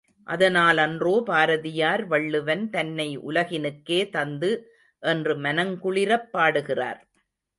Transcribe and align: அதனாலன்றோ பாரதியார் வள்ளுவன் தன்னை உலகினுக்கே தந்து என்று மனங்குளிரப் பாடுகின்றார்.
அதனாலன்றோ 0.27 1.11
பாரதியார் 1.23 2.03
வள்ளுவன் 2.05 2.69
தன்னை 2.69 3.19
உலகினுக்கே 3.19 4.09
தந்து 4.09 4.51
என்று 5.03 5.35
மனங்குளிரப் 5.37 6.29
பாடுகின்றார். 6.33 6.99